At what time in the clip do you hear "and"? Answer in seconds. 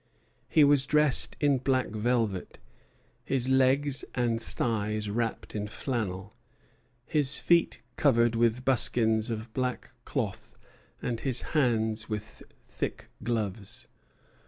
4.15-4.41, 11.03-11.19